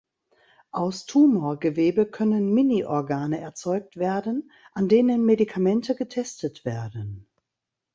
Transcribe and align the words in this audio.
Aus 0.71 1.05
Tumorgewebe 1.05 2.07
können 2.07 2.55
Mini-Organe 2.55 3.39
erzeugt 3.39 3.97
werden, 3.97 4.49
an 4.73 4.87
denen 4.89 5.23
Medikamente 5.27 5.93
getestet 5.93 6.65
werden. 6.65 7.27